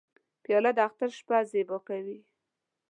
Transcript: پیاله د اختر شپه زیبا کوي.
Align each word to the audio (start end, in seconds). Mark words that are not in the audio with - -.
پیاله 0.43 0.71
د 0.77 0.79
اختر 0.87 1.09
شپه 1.17 1.37
زیبا 1.51 1.77
کوي. 1.87 2.19